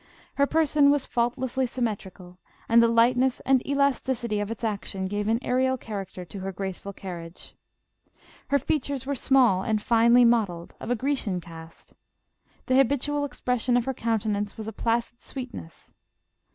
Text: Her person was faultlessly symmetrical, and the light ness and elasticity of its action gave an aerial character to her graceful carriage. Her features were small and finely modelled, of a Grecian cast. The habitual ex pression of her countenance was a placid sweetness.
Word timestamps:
Her 0.33 0.47
person 0.47 0.89
was 0.89 1.05
faultlessly 1.05 1.67
symmetrical, 1.67 2.39
and 2.67 2.81
the 2.81 2.87
light 2.87 3.15
ness 3.17 3.39
and 3.41 3.63
elasticity 3.67 4.39
of 4.39 4.49
its 4.49 4.63
action 4.63 5.05
gave 5.05 5.27
an 5.27 5.37
aerial 5.43 5.77
character 5.77 6.25
to 6.25 6.39
her 6.39 6.51
graceful 6.51 6.91
carriage. 6.91 7.53
Her 8.47 8.57
features 8.57 9.05
were 9.05 9.13
small 9.13 9.61
and 9.61 9.79
finely 9.79 10.25
modelled, 10.25 10.73
of 10.79 10.89
a 10.89 10.95
Grecian 10.95 11.39
cast. 11.39 11.93
The 12.65 12.77
habitual 12.77 13.23
ex 13.25 13.41
pression 13.41 13.77
of 13.77 13.85
her 13.85 13.93
countenance 13.93 14.57
was 14.57 14.67
a 14.67 14.73
placid 14.73 15.21
sweetness. 15.21 15.93